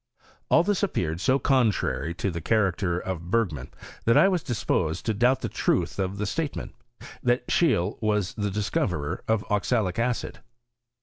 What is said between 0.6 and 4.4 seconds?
this appeared so contrary to the character of Bergman, that I